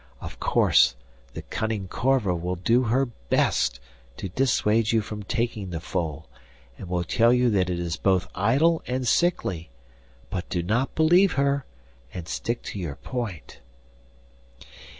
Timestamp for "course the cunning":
0.39-1.87